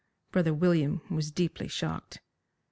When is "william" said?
0.51-1.01